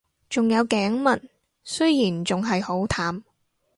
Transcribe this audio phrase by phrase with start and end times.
[0.31, 1.21] 仲有頸紋，
[1.63, 3.23] 雖然仲係好淡